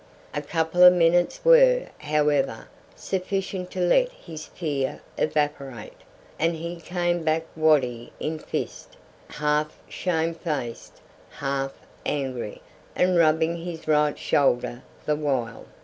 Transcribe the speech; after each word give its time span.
A 0.33 0.41
couple 0.41 0.81
of 0.83 0.93
minutes 0.93 1.45
were, 1.45 1.89
however, 1.99 2.67
sufficient 2.95 3.69
to 3.69 3.79
let 3.81 4.11
his 4.11 4.47
fear 4.47 4.99
evaporate, 5.15 5.93
and 6.39 6.55
he 6.55 6.77
came 6.81 7.21
back 7.21 7.43
waddy 7.55 8.11
in 8.19 8.39
fist, 8.39 8.97
half 9.27 9.77
shamefaced, 9.87 10.93
half 11.29 11.73
angry, 12.03 12.63
and 12.95 13.15
rubbing 13.15 13.57
his 13.57 13.87
right 13.87 14.17
shoulder 14.17 14.81
the 15.05 15.15
while. 15.15 15.67